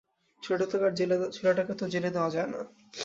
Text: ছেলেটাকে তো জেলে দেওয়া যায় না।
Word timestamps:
ছেলেটাকে 0.43 1.73
তো 1.73 1.85
জেলে 1.87 2.09
দেওয়া 2.09 2.29
যায় 2.29 2.47
না। 2.47 2.59